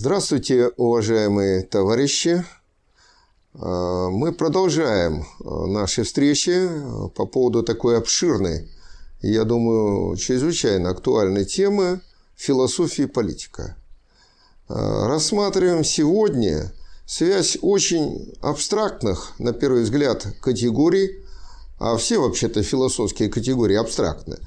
[0.00, 2.44] Здравствуйте, уважаемые товарищи!
[3.52, 8.70] А, мы продолжаем а, наши встречи а, по поводу такой обширной,
[9.22, 12.00] я думаю, чрезвычайно актуальной темы
[12.36, 13.76] философии и политика.
[14.68, 16.72] Рассматриваем сегодня
[17.04, 21.24] связь очень абстрактных, на первый взгляд, категорий,
[21.80, 24.38] а все вообще-то философские категории абстрактны.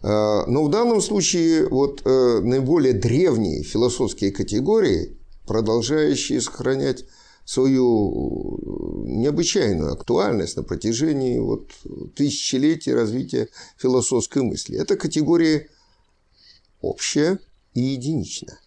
[0.00, 7.04] Но в данном случае вот э, наиболее древние философские категории, продолжающие сохранять
[7.44, 11.72] свою э, необычайную актуальность на протяжении вот
[12.14, 14.78] тысячелетий развития философской мысли.
[14.78, 15.68] Это категория
[16.80, 17.40] общая
[17.74, 18.60] и единичная.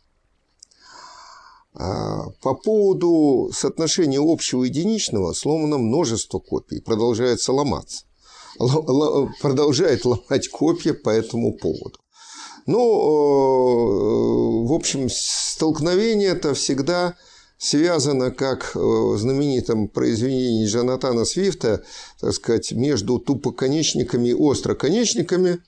[1.73, 8.05] А по поводу соотношения общего и единичного сломано множество копий, продолжается ломаться.
[8.57, 11.99] Продолжает ломать копья по этому поводу.
[12.67, 17.15] Ну, э, в общем, столкновение это всегда
[17.57, 21.83] связано, как в знаменитом произведении Джонатана Свифта,
[22.19, 25.59] так сказать, между тупоконечниками и остроконечниками.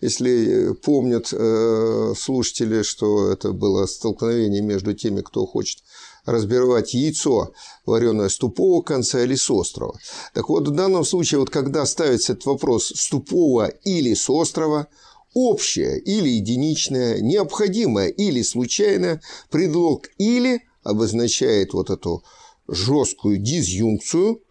[0.00, 5.82] Если помнят э, слушатели, что это было столкновение между теми, кто хочет
[6.30, 7.52] разбивать яйцо,
[7.86, 9.98] вареное с тупого конца или с острова.
[10.34, 14.88] Так вот, в данном случае, вот когда ставится этот вопрос с тупого или с острова,
[15.34, 22.24] общее или единичное, необходимое или случайное, предлог «или» обозначает вот эту
[22.68, 24.42] жесткую дизъюнкцию,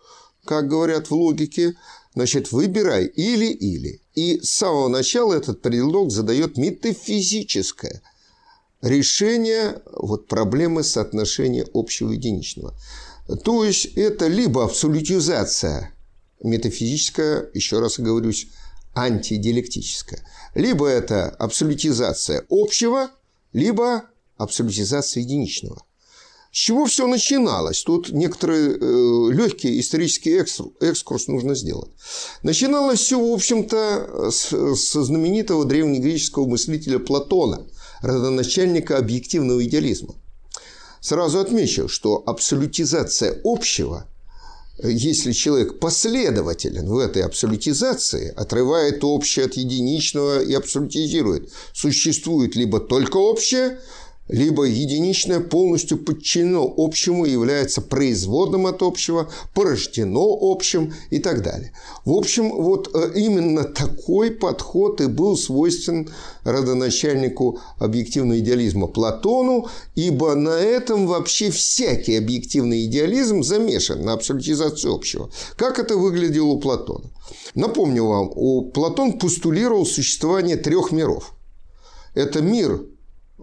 [0.46, 1.76] как говорят в логике,
[2.16, 4.02] значит, выбирай или-или.
[4.16, 8.02] И с самого начала этот предлог задает метафизическое
[8.82, 12.74] решение вот проблемы соотношения общего и единичного.
[13.44, 15.94] То есть это либо абсолютизация
[16.42, 18.48] метафизическая, еще раз оговорюсь,
[18.96, 23.10] антидиалектическая, либо это абсолютизация общего,
[23.54, 24.06] либо
[24.38, 25.84] абсолютизация единичного.
[26.52, 27.84] С чего все начиналось?
[27.84, 30.44] Тут некоторый э, легкий исторический
[30.82, 31.92] экскурс нужно сделать.
[32.42, 37.68] Начиналось все, в общем-то, с, со знаменитого древнегреческого мыслителя Платона,
[38.02, 40.16] родоначальника объективного идеализма.
[41.02, 44.08] Сразу отмечу, что абсолютизация общего,
[44.84, 53.18] если человек последователен в этой абсолютизации, отрывает общее от единичного и абсолютизирует, существует либо только
[53.18, 53.80] общее,
[54.30, 61.74] либо единичное полностью подчинено общему и является производным от общего, порождено общим и так далее.
[62.06, 66.10] В общем, вот э, именно такой подход и был свойствен
[66.44, 75.30] родоначальнику объективного идеализма Платону, ибо на этом вообще всякий объективный идеализм замешан на абсолютизацию общего.
[75.56, 77.10] Как это выглядело у Платона?
[77.56, 81.34] Напомню вам, у Платон постулировал существование трех миров.
[82.14, 82.82] Это мир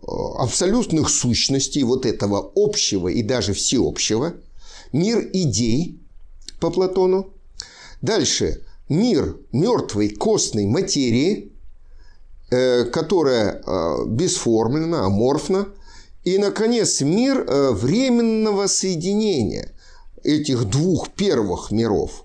[0.03, 4.35] абсолютных сущностей, вот этого общего и даже всеобщего,
[4.93, 5.99] мир идей
[6.61, 7.33] по Платону,
[8.03, 8.63] дальше.
[8.89, 11.51] Мир мертвой костной материи,
[12.51, 15.69] э, которая э, бесформенна, аморфна,
[16.23, 19.73] и, наконец, мир э, временного соединения
[20.23, 22.25] этих двух первых миров.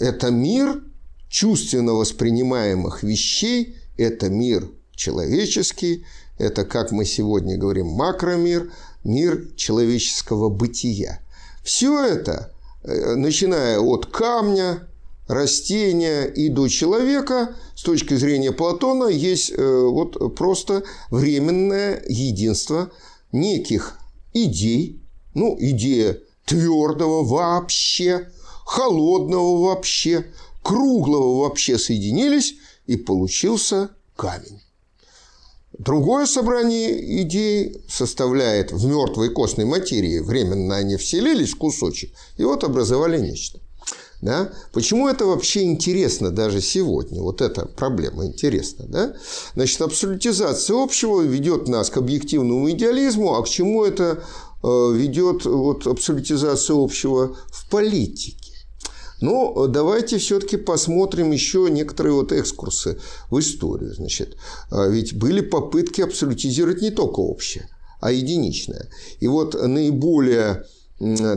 [0.00, 0.82] Это мир
[1.30, 6.04] чувственно воспринимаемых вещей, это мир человеческий,
[6.38, 8.72] это, как мы сегодня говорим, макромир,
[9.04, 11.20] мир человеческого бытия.
[11.62, 12.52] Все это,
[12.82, 14.86] э, начиная от камня,
[15.26, 22.90] растения и до человека, с точки зрения Платона, есть э, вот просто временное единство
[23.32, 23.98] неких
[24.34, 25.00] идей,
[25.34, 28.28] ну, идея твердого вообще,
[28.64, 30.26] холодного вообще,
[30.62, 32.56] круглого вообще соединились,
[32.86, 34.60] и получился камень.
[35.78, 42.62] Другое собрание идей составляет в мертвой костной материи, временно они вселились в кусочек, и вот
[42.62, 43.58] образовали нечто.
[44.22, 44.52] Да?
[44.72, 47.20] Почему это вообще интересно даже сегодня?
[47.20, 48.86] Вот эта проблема интересна.
[48.88, 49.16] Да?
[49.54, 54.22] Значит, абсолютизация общего ведет нас к объективному идеализму, а к чему это
[54.62, 58.43] э, ведет вот, абсолютизация общего в политике?
[59.24, 62.98] Но давайте все-таки посмотрим еще некоторые вот экскурсы
[63.30, 63.94] в историю.
[63.94, 64.36] Значит,
[64.70, 67.70] а ведь были попытки абсолютизировать не только общее,
[68.02, 68.90] а единичное.
[69.20, 70.66] И вот наиболее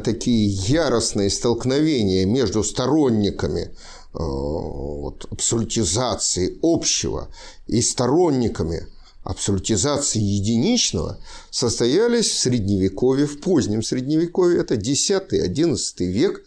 [0.04, 3.74] такие яростные столкновения между сторонниками
[4.14, 7.30] а, вот, абсолютизации общего
[7.68, 8.88] и сторонниками
[9.28, 11.18] абсолютизации единичного
[11.52, 16.44] состоялись в Средневековье, в позднем Средневековье, это 10-11 век.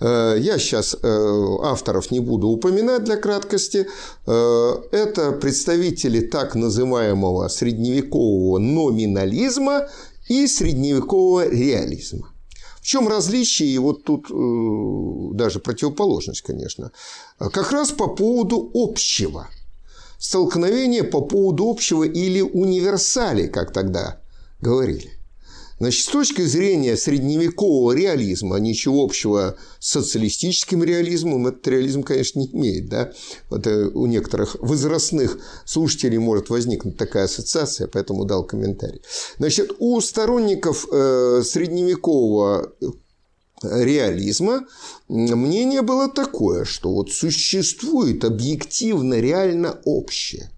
[0.00, 3.86] Э, я сейчас э, авторов не буду упоминать для краткости.
[4.26, 9.88] Э, это представители так называемого средневекового номинализма
[10.28, 12.32] и средневекового реализма.
[12.80, 14.28] В чем различие, и вот тут
[15.36, 16.92] даже противоположность, конечно,
[17.38, 19.48] как раз по поводу общего.
[20.18, 24.20] Столкновение по поводу общего или универсали, как тогда
[24.60, 25.16] говорили.
[25.78, 32.46] Значит, с точки зрения средневекового реализма, ничего общего с социалистическим реализмом, этот реализм, конечно, не
[32.46, 32.88] имеет.
[32.88, 33.12] Да?
[33.50, 39.02] Вот э, у некоторых возрастных слушателей может возникнуть такая ассоциация, поэтому дал комментарий.
[39.38, 42.72] Значит, у сторонников э, средневекового
[43.62, 44.66] реализма
[45.08, 50.50] мнение было такое, что вот существует объективно реально общее.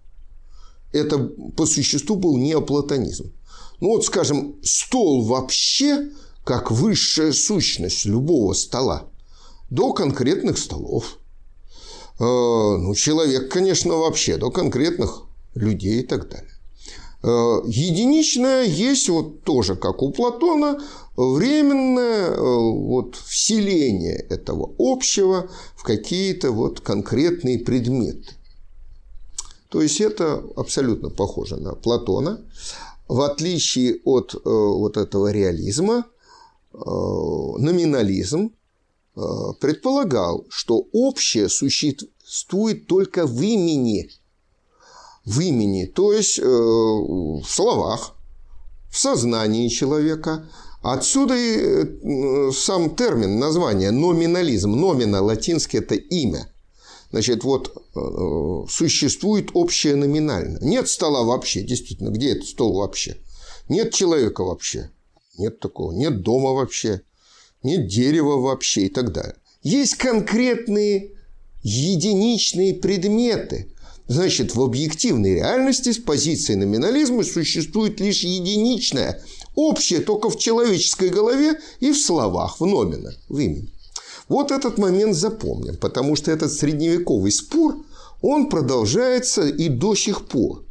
[0.93, 3.33] Это по существу был неоплатонизм.
[3.81, 6.11] Ну вот, скажем, стол вообще
[6.45, 9.05] как высшая сущность любого стола
[9.71, 11.19] до конкретных столов.
[12.19, 15.25] Э, ну, человек, конечно, вообще до конкретных
[15.55, 16.51] людей и так далее.
[17.23, 20.81] Э, единичное есть вот тоже, как у Платона,
[21.19, 28.35] временное э, вот, вселение этого общего в какие-то вот конкретные предметы.
[29.69, 32.41] То есть это абсолютно похоже на Платона
[33.09, 36.05] в отличие от э, вот этого реализма,
[36.73, 38.53] э, номинализм
[39.61, 44.11] предполагал, что общее существует только в имени.
[45.25, 48.15] В имени, то есть в словах,
[48.89, 50.49] в сознании человека.
[50.93, 54.73] Отсюда и сам термин, название номинализм.
[54.73, 56.49] Номина латинский– это имя–
[57.11, 60.59] Значит, вот э, существует общее номинально.
[60.61, 63.17] Нет стола вообще, действительно, где этот стол вообще?
[63.69, 64.91] Нет человека вообще.
[65.39, 65.93] Нет такого.
[65.93, 67.01] Нет дома вообще.
[67.63, 69.37] Нет дерева вообще и так далее.
[69.63, 71.13] Есть конкретные
[71.63, 73.73] единичные предметы.
[74.07, 79.23] Значит, в объективной реальности с позиции номинализма существует лишь единичное,
[79.59, 83.73] общее только в человеческой голове и в словах, в номина, в имени.
[84.29, 87.77] Вот этот момент запомним, потому что этот средневековый спор,
[88.23, 90.65] он продолжается и до сих пор.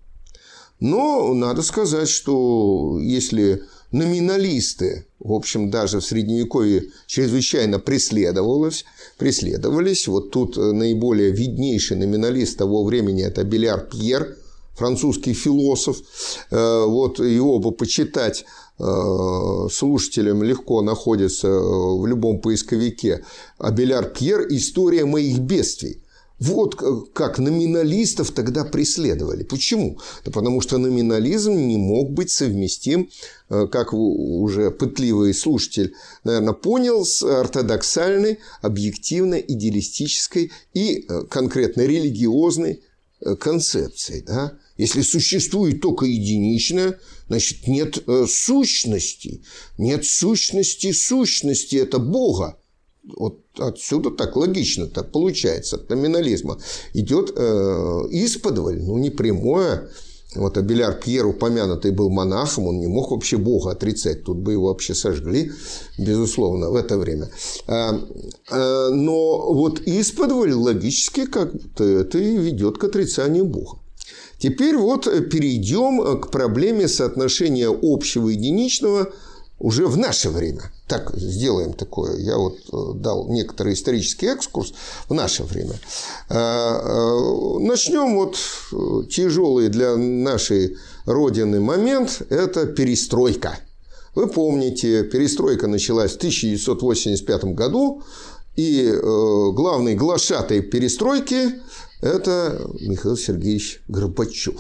[0.80, 8.86] Но надо сказать, что если номиналисты, в общем, даже в Средневековье чрезвычайно преследовалось,
[9.18, 10.08] преследовались.
[10.08, 14.38] Вот тут наиболее виднейший номиналист того времени– это Беляр Пьер,
[14.78, 15.98] французский философ.
[16.52, 18.46] Э, вот его бы почитать
[18.80, 23.26] Э, слушателям легко находится э, в любом поисковике
[23.58, 26.04] Абеляр Пьер «История моих бедствий».
[26.40, 26.76] Вот
[27.14, 29.42] как номиналистов тогда преследовали.
[29.42, 29.98] Почему?
[30.24, 33.10] Да потому что номинализм не мог быть совместим,
[33.50, 42.84] как уже пытливый слушатель, наверное, понял, с ортодоксальной, объективно-идеалистической и конкретно религиозной
[43.40, 44.22] концепцией.
[44.22, 44.60] Да?
[44.78, 49.42] Если существует только единичное, значит, нет э, сущности.
[49.78, 52.58] Нет сущности сущности– это Бога.
[53.18, 56.60] Вот отсюда так логично так получается, от номинализма.
[56.94, 57.42] Идет э,
[58.12, 59.90] исподволь, ну, не прямое.
[60.36, 64.68] Вот Абеляр Пьер упомянутый был монахом, он не мог вообще Бога отрицать, тут бы его
[64.68, 65.52] вообще сожгли,
[65.98, 67.30] безусловно, в это время.
[67.66, 68.00] А,
[68.52, 73.80] а, но вот исподволь логически как-то это ведет к отрицанию Бога.
[74.40, 79.12] Теперь вот э, перейдем э, к проблеме соотношения общего и единичного
[79.60, 80.72] уже в наше время.
[80.88, 82.18] Так, сделаем такое.
[82.18, 84.74] Я вот э, дал некоторый исторический экскурс
[85.10, 85.74] в наше время.
[86.30, 88.38] Начнем вот
[89.10, 93.58] тяжелый для нашей Родины момент– это перестройка.
[94.14, 98.04] Вы помните, перестройка началась в 1985 году,
[98.56, 101.62] и главный глашатай перестройки
[102.02, 104.60] это Михаил Сергеевич Горбачев,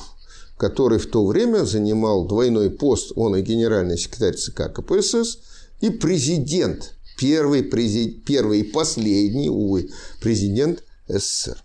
[0.57, 5.39] который в то время занимал двойной пост, он и генеральный секретарь ЦК КПСС,
[5.81, 9.89] и президент, первый, президент, первый и последний, увы,
[10.21, 11.63] президент СССР.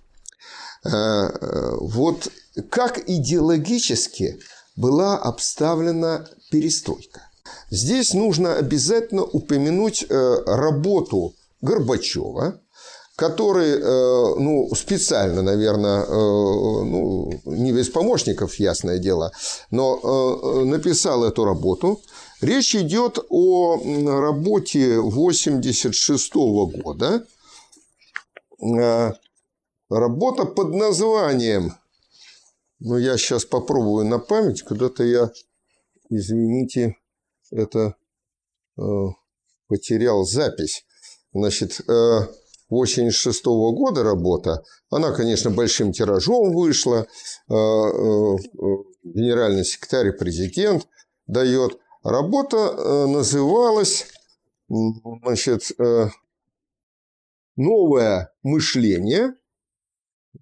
[0.84, 2.28] А, а, вот
[2.68, 4.40] как идеологически
[4.76, 7.22] была обставлена перестройка.
[7.70, 12.60] Здесь нужно обязательно упомянуть э, работу Горбачева,
[13.16, 19.32] который, э, ну, специально, наверное, э, ну, не без помощников, ясное дело,
[19.70, 22.00] но э, написал эту работу.
[22.40, 23.78] Речь идет о
[24.20, 27.24] работе 86 года.
[29.90, 31.74] Работа под названием,
[32.80, 35.30] ну, я сейчас попробую на память, куда-то я,
[36.08, 36.96] извините,
[37.50, 37.94] это
[39.68, 40.84] потерял запись.
[41.32, 41.80] Значит,
[42.72, 44.62] 1986 года работа.
[44.90, 47.06] Она, конечно, большим тиражом вышла.
[47.48, 48.36] Э, э,
[49.04, 50.86] генеральный секретарь президент
[51.26, 51.78] дает.
[52.02, 54.06] Работа называлась
[54.68, 55.70] значит,
[57.54, 59.34] «Новое мышление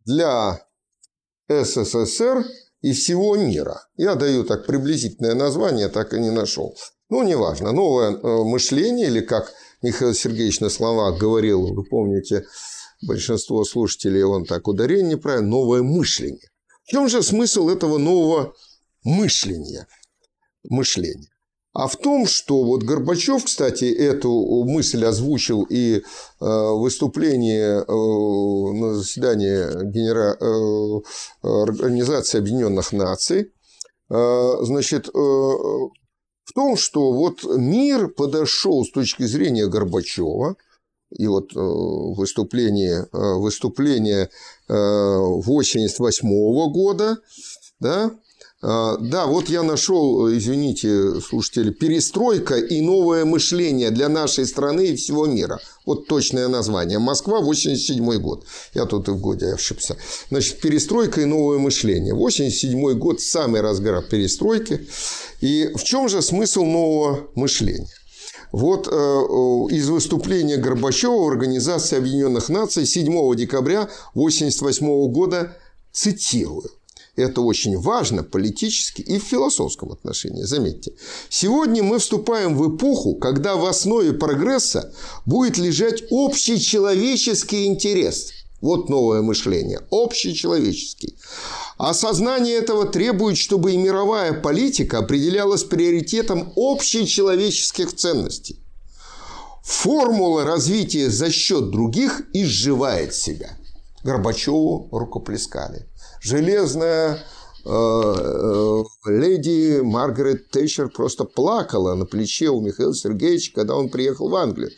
[0.07, 0.67] для
[1.49, 2.45] СССР
[2.81, 3.83] и всего мира».
[3.97, 6.75] Я даю так приблизительное название, так и не нашел.
[7.09, 7.73] Ну, неважно.
[7.73, 8.11] Новое
[8.45, 12.45] мышление, или как Михаил Сергеевич на словах говорил, вы помните,
[13.03, 16.51] большинство слушателей, он так ударение неправильно, новое мышление.
[16.85, 18.55] В чем же смысл этого нового
[19.05, 19.87] мышления?
[20.65, 21.30] Мышления.
[21.73, 26.00] А в том, что вот Горбачев, кстати, эту мысль озвучил и э,
[26.41, 30.37] выступление э, на заседании Генера...
[30.41, 31.00] Э,
[31.43, 33.53] Организации Объединенных Наций,
[34.09, 35.91] значит, в
[36.55, 40.57] том, что вот мир подошел с точки зрения Горбачева,
[41.17, 44.29] и вот выступление, выступление
[44.69, 47.19] 88 года,
[47.79, 48.11] да,
[48.62, 55.26] да, вот я нашел, извините, слушатели, перестройка и новое мышление для нашей страны и всего
[55.26, 55.59] мира.
[55.87, 56.99] Вот точное название.
[56.99, 58.45] Москва, 87 год.
[58.75, 59.97] Я тут и в годе ошибся.
[60.29, 62.12] Значит, перестройка и новое мышление.
[62.14, 64.87] 87 год– самый разгар перестройки.
[65.40, 67.88] И в чем же смысл нового мышления?
[68.52, 75.57] Вот э, из выступления Горбачева в Организации Объединенных Наций 7 декабря 1988 года
[75.93, 76.69] цитирую.
[77.21, 80.93] Это очень важно политически и в философском отношении, заметьте.
[81.29, 84.93] Сегодня мы вступаем в эпоху, когда в основе прогресса
[85.27, 88.33] будет лежать общечеловеческий интерес.
[88.62, 89.81] Вот новое мышление.
[89.91, 91.19] Общечеловеческий.
[91.79, 98.61] Осознание этого требует, чтобы и мировая политика определялась приоритетом общечеловеческих ценностей.
[99.62, 103.57] Формула развития за счет других изживает себя.
[104.05, 105.87] Горбачеву рукоплескали
[106.21, 107.25] железная
[107.65, 114.29] э, э, леди Маргарет Тэтчер просто плакала на плече у Михаила Сергеевича, когда он приехал
[114.29, 114.71] в Англию.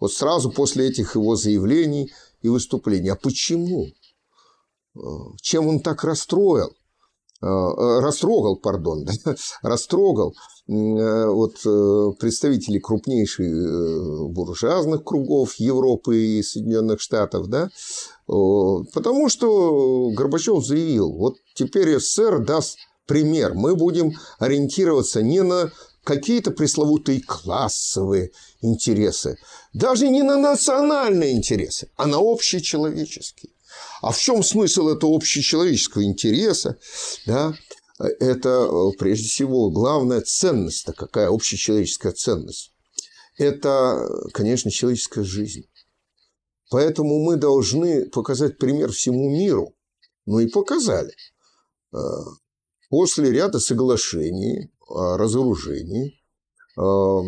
[0.00, 2.12] Вот сразу после этих его заявлений
[2.42, 3.08] и выступлений.
[3.08, 3.86] А почему?
[4.96, 5.00] Э,
[5.40, 6.72] чем он так расстроил?
[7.40, 10.34] растрогал, пардон, да, растрогал
[10.68, 11.54] вот
[12.18, 17.70] представителей крупнейших буржуазных кругов Европы и Соединенных Штатов, да,
[18.28, 23.54] Потому что Горбачев заявил, вот теперь СССР даст пример.
[23.54, 25.72] Мы будем ориентироваться не на
[26.04, 29.38] какие-то пресловутые классовые интересы,
[29.72, 33.52] даже не на национальные интересы, а на общечеловеческие.
[34.02, 36.78] А в чем смысл этого общечеловеческого интереса?
[37.26, 37.54] Да?
[37.98, 42.72] Это, прежде всего, главная ценность-то, какая общечеловеческая ценность.
[43.38, 45.68] Это, конечно, человеческая жизнь.
[46.70, 49.74] Поэтому мы должны показать пример всему миру.
[50.26, 51.12] Ну и показали.
[51.92, 51.98] А,
[52.90, 56.20] после ряда соглашений о разоружении,
[56.76, 57.20] а,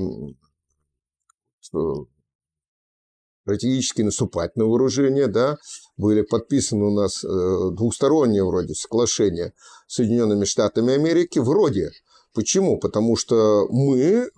[3.45, 5.57] стратегически наступательное вооружение, да,
[6.01, 7.29] были подписаны у нас э,
[7.77, 9.53] двусторонние вроде соглашения
[9.87, 11.91] с Соединенными Штатами Америки, вроде.
[12.33, 12.79] Почему?
[12.79, 14.29] Потому что мы э,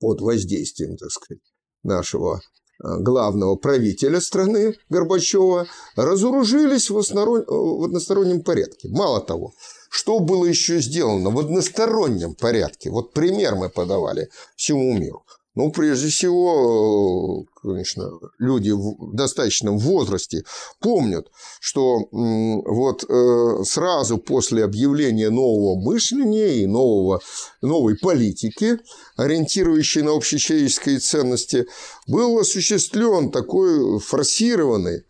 [0.00, 1.42] под воздействием, так сказать,
[1.84, 2.40] нашего
[2.82, 8.88] главного правителя страны Горбачева разоружились в, в одностороннем порядке.
[8.88, 9.52] Мало того,
[9.88, 12.90] что было еще сделано в одностороннем порядке?
[12.90, 15.22] Вот пример мы подавали всему миру.
[15.54, 20.44] Ну, прежде всего, конечно, люди в достаточном возрасте
[20.80, 21.26] помнят,
[21.60, 27.20] что вот э, сразу после объявления нового мышления и нового,
[27.60, 28.78] новой политики,
[29.16, 31.66] ориентирующей на общечеловеческие ценности,
[32.06, 35.04] был осуществлен такой форсированный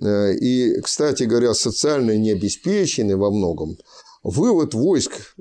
[0.00, 3.76] э, и, кстати говоря, социально необеспеченный во многом
[4.24, 5.36] вывод войск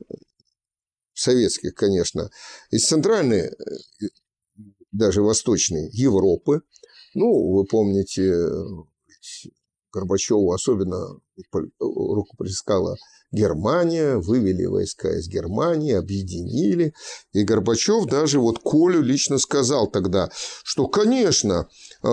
[1.16, 2.30] советских, конечно,
[2.70, 3.50] из центральной
[4.94, 6.62] даже Восточной Европы.
[7.14, 8.34] Ну, вы помните,
[9.92, 11.20] Горбачеву особенно
[11.80, 12.96] рукоплескала
[13.32, 16.94] Германия, вывели войска из Германии, объединили.
[17.34, 20.30] И Горбачев даже вот Колю лично сказал тогда,
[20.64, 21.68] что, конечно,
[22.04, 22.08] э,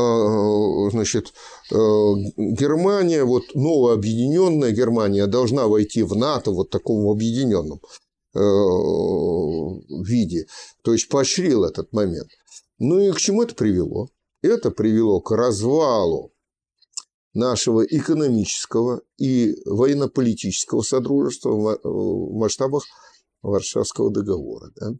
[0.90, 1.34] значит,
[1.70, 7.80] э, Германия, вот новая объединенная Германия должна войти в НАТО вот таком объединенном
[8.34, 8.40] э,
[10.02, 10.46] виде.
[10.82, 12.30] То есть поощрил этот момент.
[12.80, 14.08] Ну и к чему это привело?
[14.42, 16.32] Это привело к развалу
[17.34, 22.84] нашего экономического и военно-политического содружества в масштабах
[23.42, 24.72] Варшавского договора.
[24.76, 24.92] Да?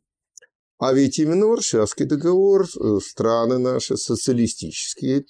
[0.79, 5.25] А ведь именно Варшавский договор, э, страны наши социалистические,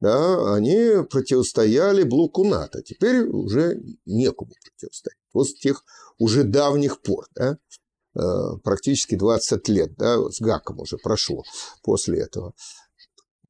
[0.00, 2.82] да, они противостояли блоку НАТО.
[2.82, 5.18] Теперь уже некому противостоять.
[5.34, 5.84] Вот с тех
[6.18, 7.26] уже давних пор.
[7.34, 7.58] Да?
[8.62, 11.42] Практически 20 лет, да, с ГАКом уже прошло
[11.82, 12.52] после этого.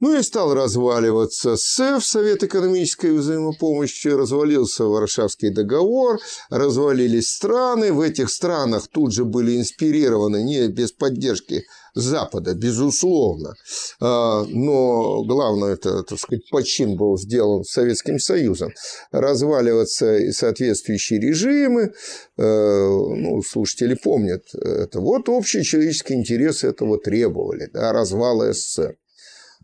[0.01, 7.93] Ну и стал разваливаться СЭФ, Совет экономической взаимопомощи, развалился Варшавский договор, развалились страны.
[7.93, 11.65] В этих странах тут же были инспирированы, не без поддержки
[11.95, 13.55] Запада, безусловно.
[14.01, 18.73] А, но главное, это, так сказать, почин был сделан Советским Союзом.
[19.13, 21.93] Разваливаться соответствующие режимы,
[22.39, 25.01] э, ну, слушатели помнят это.
[25.01, 28.97] Вот общие человеческие интересы этого требовали, да, развала СССР.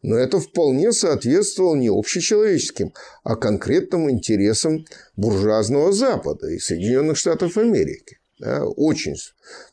[0.03, 2.93] Но это вполне соответствовало не общечеловеческим,
[3.25, 4.85] а конкретным интересам
[5.17, 8.19] буржуазного Запада и Соединенных Штатов Америки.
[8.39, 9.17] Да, очень.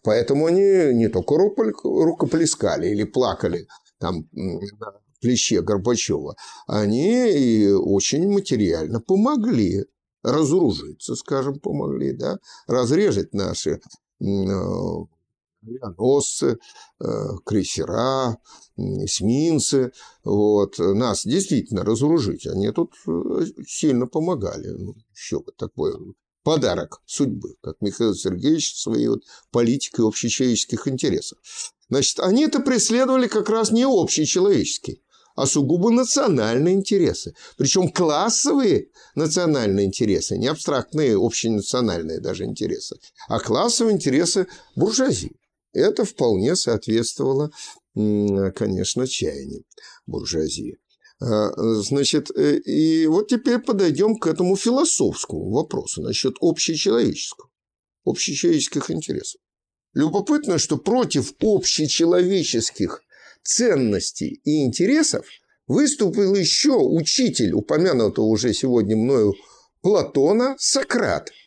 [0.03, 3.68] Поэтому они не только рукоплескали или плакали
[4.00, 6.36] там на плече Горбачева,
[6.68, 9.86] они и очень материально помогли
[10.24, 12.38] разоружиться, скажем, помогли, да,
[12.68, 14.25] разрезать наши э,
[15.63, 16.58] авианосцы,
[17.00, 17.05] э,
[17.46, 18.38] крейсера,
[18.77, 19.91] эсминцы.
[20.24, 20.77] Вот.
[20.79, 22.48] Нас действительно разоружить.
[22.48, 24.70] Они тут э, сильно помогали.
[24.70, 25.93] Ну, еще бы такой
[26.43, 31.39] подарок судьбы, как Михаил Сергеевич своей вот политикой общечеловеческих интересов.
[31.89, 35.00] Значит, они это преследовали как раз не общечеловеческие,
[35.36, 37.34] а сугубо национальные интересы.
[37.58, 45.36] Причем классовые национальные интересы, не абстрактные общенациональные даже интересы, а классовые интересы буржуазии.
[45.74, 47.51] Это вполне соответствовало,
[47.94, 49.63] конечно, чаяниям
[50.06, 50.77] буржуазии.
[51.20, 51.51] А,
[51.82, 57.50] значит, э, и вот теперь подойдем к этому философскому вопросу насчет общечеловеческого,
[58.03, 59.39] общечеловеческих интересов.
[59.94, 63.01] Любопытно, что против общечеловеческих
[63.44, 65.25] ценностей и интересов
[65.68, 69.34] выступил еще учитель, упомянутого уже сегодня мною
[69.82, 71.30] Платона, Сократ–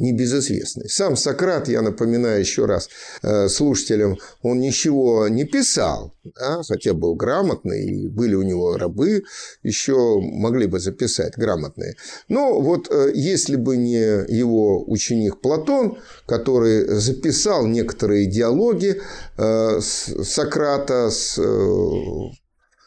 [0.00, 0.88] небезызвестный.
[0.88, 2.88] Сам Сократ, я напоминаю еще раз
[3.22, 9.22] э, слушателям, он ничего не писал, да, хотя был грамотный, и были у него рабы,
[9.62, 11.94] еще могли бы записать грамотные.
[12.28, 19.00] Но вот э, если бы не его ученик Платон, который записал некоторые диалоги
[19.36, 21.38] э, Сократа с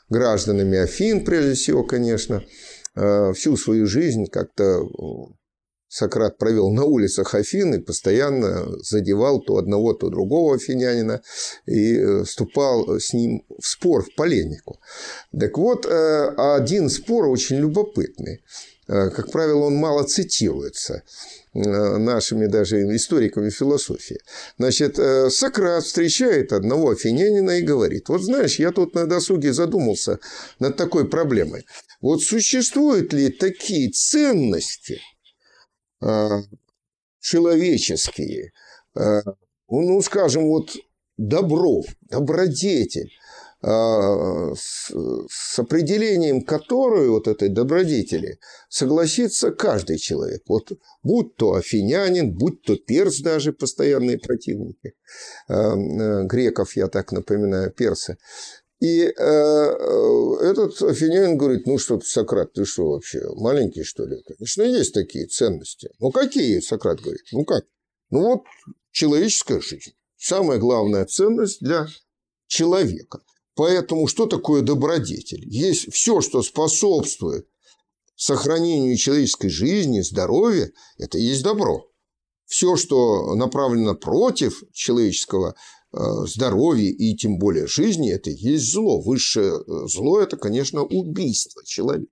[0.10, 2.44] гражданами Афин, прежде всего, конечно,
[2.96, 4.84] всю свою жизнь как-то
[5.94, 11.22] Сократ провел на улицах Афины, постоянно задевал то одного, то другого афинянина
[11.68, 14.80] и э, вступал с ним в спор, в полемику.
[15.40, 18.44] Так вот, э, один спор очень любопытный.
[18.88, 21.04] Э, как правило, он мало цитируется
[21.54, 24.18] нашими даже историками философии.
[24.58, 25.00] Значит,
[25.32, 30.18] Сократ встречает одного афинянина и говорит, вот знаешь, я тут на досуге задумался
[30.58, 31.68] над такой проблемой.
[32.02, 35.00] Вот существуют ли такие ценности–
[37.20, 38.52] человеческие,
[38.96, 39.22] э,
[39.70, 40.76] ну, скажем, вот
[41.18, 43.12] добро, добродетель,
[43.62, 50.44] э, с определением которой вот этой добродетели согласится каждый человек.
[50.48, 54.94] Вот будь то афинянин, будь то перс даже, постоянные противники
[55.48, 58.18] греков, я так напоминаю, персы.
[58.84, 64.22] И э, э, этот афинянин говорит, ну что Сократ, ты что вообще, маленький что ли?
[64.28, 65.90] Конечно, есть такие ценности.
[66.00, 67.64] Ну какие, Сократ говорит, ну как?
[68.10, 68.42] Ну вот
[68.92, 69.94] человеческая жизнь.
[70.18, 71.88] Самая главная ценность для
[72.48, 73.22] человека.
[73.56, 75.48] Поэтому что такое добродетель?
[75.48, 77.48] Есть все, что способствует
[78.18, 81.90] сохранению человеческой жизни, здоровья, это и есть добро.
[82.48, 85.56] Все, что направлено против человеческого
[85.94, 89.00] здоровья и тем более жизни– это и есть зло.
[89.00, 92.08] Высшее э, зло– это, конечно, убийство человека.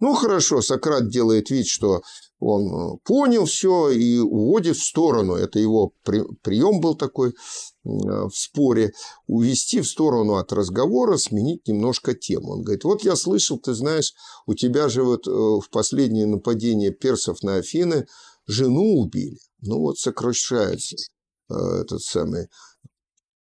[0.00, 2.02] Ну, хорошо, Сократ делает вид, что
[2.38, 5.34] он э, понял все и уводит в сторону.
[5.34, 7.32] Это его прием был такой
[7.82, 8.92] в споре.
[9.26, 12.52] Увести в сторону от разговора, сменить немножко тему.
[12.52, 14.12] Он говорит, вот я слышал, ты знаешь,
[14.46, 18.06] у тебя же вот в последнее нападение персов на Афины
[18.46, 19.38] жену убили.
[19.62, 20.96] Ну, вот сокращается
[21.48, 22.48] этот самый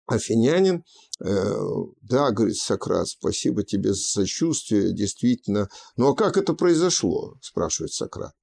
[0.08, 0.84] Афинянин,
[1.20, 1.56] э,
[2.02, 5.70] да, говорит Сократ, спасибо тебе за сочувствие, действительно.
[5.98, 8.34] Ну а как это произошло, спрашивает Сократ.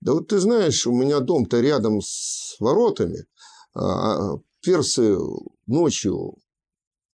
[0.00, 3.26] Да вот ты знаешь, у меня дом-то рядом с воротами,
[3.74, 5.16] а, персы
[5.66, 6.36] ночью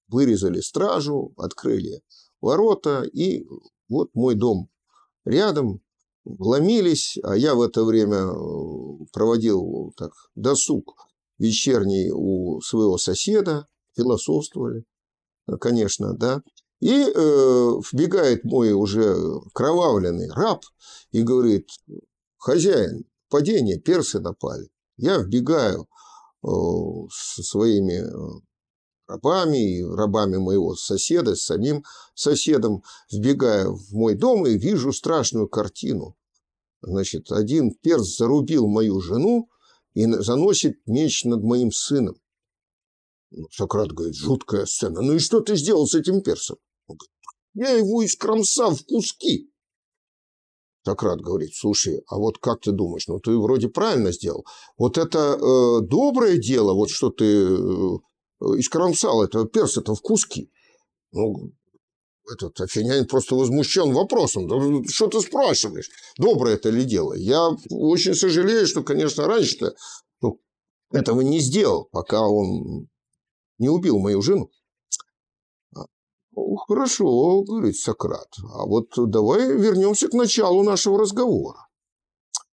[0.08, 2.02] вырезали стражу, открыли
[2.40, 3.46] ворота, и
[3.88, 4.68] вот мой дом
[5.24, 5.80] рядом,
[6.24, 10.94] вломились, а я в это время э, проводил так досуг
[11.38, 14.84] вечерний у своего соседа, философствовали,
[15.60, 16.42] конечно, да.
[16.80, 17.10] И э,
[17.92, 19.16] вбегает мой уже
[19.54, 20.62] кровавленный раб
[21.12, 21.68] и говорит,
[22.36, 24.68] хозяин, падение, персы напали.
[24.96, 25.88] Я вбегаю,
[26.44, 28.04] со своими
[29.06, 35.48] рабами и рабами моего соседа, с самим соседом, вбегаю в мой дом и вижу страшную
[35.48, 36.16] картину.
[36.82, 39.48] Значит, один перс зарубил мою жену
[39.94, 42.16] и заносит меч над моим сыном.
[43.36, 45.00] Ну, Сократ говорит, жуткая сцена.
[45.00, 46.56] Ну и что ты сделал с этим персом?
[46.86, 47.10] Он говорит,
[47.54, 49.50] я его искромсал в куски.
[50.84, 54.44] Сократ говорит, слушай, а вот как ты думаешь, ну ты вроде правильно сделал.
[54.76, 57.96] Вот это э, доброе дело, вот что ты э,
[58.58, 60.52] искромсал это перс это в куски.
[61.12, 61.52] Ну,
[62.30, 64.46] этот афинянин просто возмущен вопросом.
[64.46, 64.56] Да
[64.88, 65.88] что ты спрашиваешь?
[66.18, 67.14] Доброе это ли дело?
[67.14, 69.74] Я очень сожалею, что, конечно, раньше-то
[70.20, 70.40] ну,
[70.92, 72.88] этого не сделал, пока он
[73.58, 74.50] не убил мою жену.
[76.36, 78.28] Ну, хорошо, говорит Сократ.
[78.52, 81.68] А вот давай вернемся к началу нашего разговора.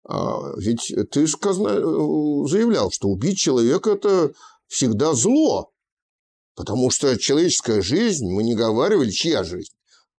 [0.04, 1.76] А ведь ты сказано,
[2.48, 4.34] заявлял, что убить человека– это
[4.68, 5.72] всегда зло.
[6.56, 9.72] Потому что человеческая жизнь, мы не говорили, чья жизнь,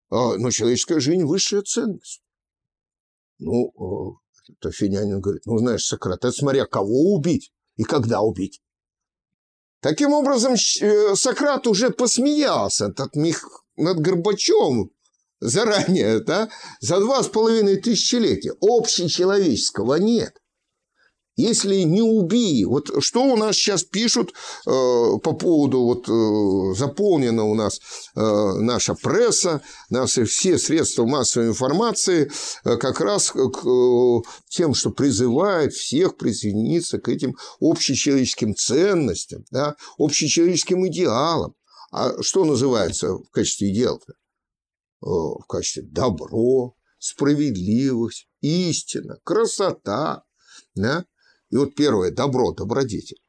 [0.09, 2.23] а, но человеческая жизнь– высшая ценность.
[3.39, 8.63] Ну, это Финянин говорит, ну, знаешь, Сократ, это смотря кого убить и когда убить.
[9.81, 13.49] Таким образом, э, Сократ уже посмеялся над, Мих...
[13.77, 14.91] над Горбачевым
[15.41, 18.53] заранее, да, за два с половиной тысячелетия.
[18.61, 20.35] Общечеловеческого нет.
[21.41, 24.35] Если не убей, вот что у нас сейчас пишут
[24.67, 27.81] э, по поводу, вот э, заполнена у нас
[28.15, 32.31] э, наша пресса, наши все средства массовой информации
[32.65, 39.77] э, как раз к э, тем, что призывает всех присоединиться к этим общечеловеческим ценностям, да,
[39.99, 41.55] общечеловеческим идеалам.
[41.91, 44.13] А что называется в качестве идеала-то?
[44.13, 50.25] Э, в качестве добро, справедливость, истина, красота,
[50.75, 51.05] да?
[51.51, 53.21] И вот первое– добро, добродетель.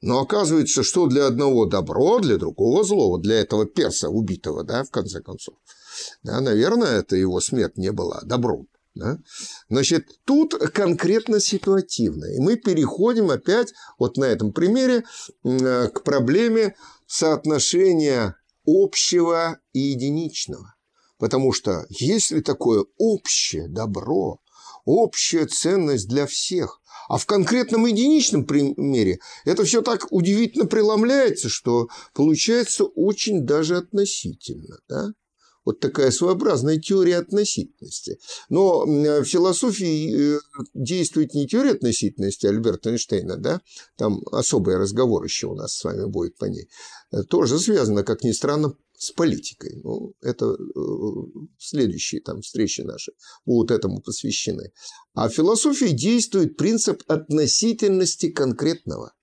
[0.00, 3.16] Но оказывается, что для одного добро, для другого зло.
[3.18, 5.54] для этого перса убитого, да, в конце концов.
[6.22, 8.68] Да, наверное, это его смерть не была добром.
[8.94, 9.18] Да?
[9.68, 12.26] Значит, тут конкретно ситуативно.
[12.26, 15.04] И мы переходим опять вот на этом примере
[15.42, 20.74] к проблеме соотношения общего и единичного.
[21.18, 24.40] Потому что если такое общее добро,
[24.84, 31.88] общая ценность для всех, а в конкретном единичном примере это все так удивительно преломляется, что
[32.12, 34.78] получается очень даже относительно.
[34.88, 35.08] Да?
[35.64, 38.18] Вот такая своеобразная теория относительности.
[38.48, 40.40] Но в философии э,
[40.74, 43.60] действует не теория относительности Альберта Эйнштейна, да?
[43.96, 46.68] там особый разговор еще у нас с вами будет по ней.
[47.12, 49.80] Э, тоже связано, как ни странно, с политикой.
[49.82, 50.56] Ну, это э,
[51.58, 53.12] следующие там встречи наши
[53.44, 54.72] будут этому посвящены.
[55.14, 59.14] А в философии действует принцип относительности конкретного.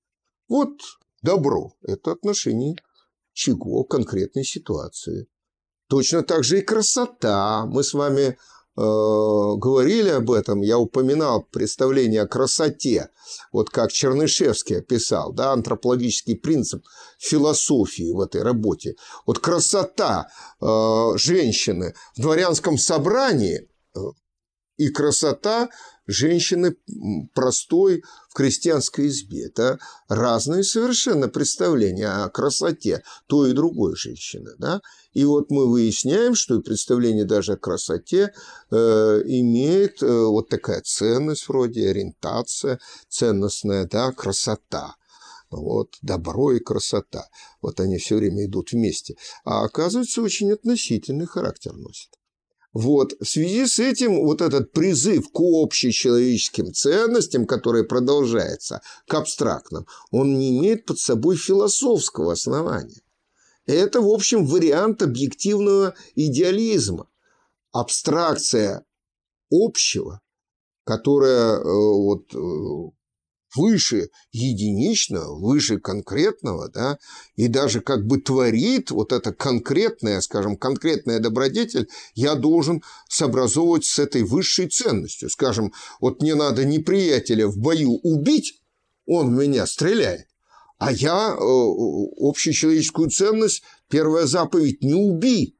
[0.47, 0.79] Вот
[1.21, 2.75] добро– это отношение
[3.33, 5.27] чего конкретной ситуации.
[5.91, 7.65] Точно так же и красота.
[7.65, 8.37] Мы с вами
[8.77, 8.81] Э,
[9.57, 13.09] говорили об этом, я упоминал представление о красоте,
[13.51, 16.85] вот как Чернышевский описал, да, антропологический принцип
[17.19, 18.95] философии в этой работе.
[19.27, 20.29] Вот красота
[20.61, 23.99] э, женщины в дворянском собрании э,
[24.77, 25.69] и красота
[26.11, 26.75] женщины
[27.33, 29.47] простой в крестьянской избе.
[29.47, 34.51] Это разные совершенно представления о красоте той и другой женщины.
[34.57, 34.81] Да?
[35.13, 38.33] И вот мы выясняем, что и представление даже о красоте
[38.69, 38.75] э,
[39.25, 44.95] имеет э, вот такая ценность вроде ориентация, ценностная да, красота.
[45.49, 47.27] Вот, добро и красота.
[47.61, 49.17] Вот они все время идут вместе.
[49.43, 52.20] А оказывается, очень относительный характер носит.
[52.73, 53.13] Вот.
[53.19, 60.37] В связи с этим вот этот призыв к общечеловеческим ценностям, который продолжается, к абстрактным, он
[60.37, 63.01] не имеет под собой философского основания.
[63.65, 67.07] Это, в общем, вариант объективного идеализма.
[67.71, 68.85] Абстракция
[69.51, 70.21] общего,
[70.83, 72.91] которая э, вот, э,
[73.55, 76.97] выше единичного, выше конкретного, да,
[77.35, 83.99] и даже как бы творит вот это конкретное, скажем, конкретная добродетель, я должен сообразовывать с
[83.99, 85.29] этой высшей ценностью.
[85.29, 88.61] Скажем, вот мне надо неприятеля в бою убить,
[89.05, 90.27] он меня стреляет,
[90.77, 91.43] а я э,
[92.19, 95.57] общечеловеческую ценность, первая заповедь «не убий».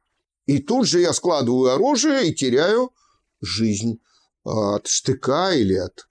[0.48, 2.92] И тут же я складываю оружие и теряю
[3.40, 4.00] жизнь
[4.44, 6.08] от штыка или от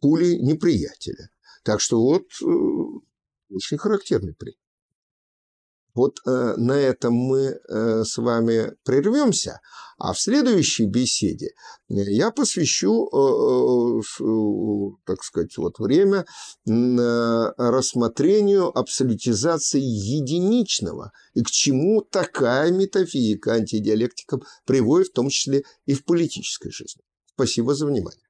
[0.00, 1.30] пули неприятеля.
[1.62, 2.46] Так что вот э,
[3.50, 4.58] очень характерный пример.
[5.98, 7.56] Вот э, на этом мы э,
[8.04, 9.60] с вами прервемся,
[9.98, 11.54] а в следующей беседе
[11.88, 14.24] я посвящу, э, э,
[15.04, 16.24] так сказать, вот время
[16.64, 26.04] рассмотрению абсолютизации единичного и к чему такая метафизика антидиалектика приводит, в том числе и в
[26.04, 27.02] политической жизни.
[27.34, 28.27] Спасибо за внимание.